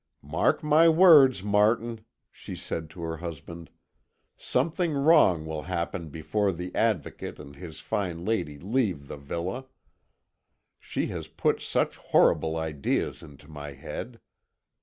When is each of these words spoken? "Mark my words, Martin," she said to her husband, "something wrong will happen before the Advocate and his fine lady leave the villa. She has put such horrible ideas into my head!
"Mark 0.23 0.63
my 0.63 0.89
words, 0.89 1.43
Martin," 1.43 2.03
she 2.31 2.55
said 2.55 2.89
to 2.89 3.03
her 3.03 3.17
husband, 3.17 3.69
"something 4.35 4.93
wrong 4.95 5.45
will 5.45 5.61
happen 5.61 6.09
before 6.09 6.51
the 6.51 6.73
Advocate 6.73 7.37
and 7.37 7.55
his 7.55 7.79
fine 7.79 8.25
lady 8.25 8.57
leave 8.57 9.07
the 9.07 9.17
villa. 9.17 9.67
She 10.79 11.05
has 11.13 11.27
put 11.27 11.61
such 11.61 11.97
horrible 11.97 12.57
ideas 12.57 13.21
into 13.21 13.47
my 13.47 13.73
head! 13.73 14.19